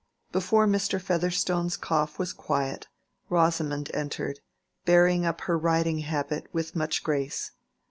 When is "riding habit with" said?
5.59-6.75